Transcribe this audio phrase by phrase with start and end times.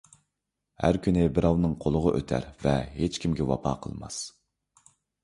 [0.83, 4.19] ھەر كۈنى بىراۋنىڭ قولىغا ئۆتەر ۋە ھېچكىمگە ۋاپا قىلماس.